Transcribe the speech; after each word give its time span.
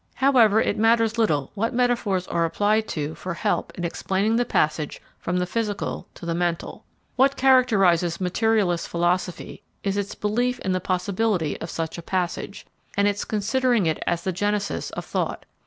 However, 0.15 0.59
it 0.59 0.79
matters 0.79 1.19
little 1.19 1.51
what 1.53 1.75
metaphors 1.75 2.25
are 2.27 2.43
applied 2.43 2.87
to 2.87 3.13
for 3.13 3.35
help 3.35 3.71
in 3.77 3.83
explaining 3.85 4.35
the 4.35 4.45
passage 4.45 4.99
from 5.19 5.37
the 5.37 5.45
physical 5.45 6.07
to 6.15 6.25
the 6.25 6.33
mental. 6.33 6.83
What 7.17 7.37
characterises 7.37 8.19
materialist 8.19 8.89
philosophy 8.89 9.61
is 9.83 9.97
its 9.97 10.15
belief 10.15 10.57
in 10.61 10.71
the 10.71 10.79
possibility 10.81 11.61
of 11.61 11.69
such 11.69 11.99
a 11.99 12.01
passage, 12.01 12.65
and 12.97 13.07
its 13.07 13.23
considering 13.23 13.85
it 13.85 14.01
as 14.07 14.23
the 14.23 14.31
genesis 14.31 14.89
of 14.89 15.05
thought. 15.05 15.45